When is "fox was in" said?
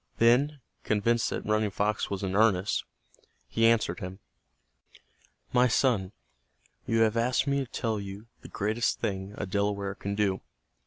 1.69-2.35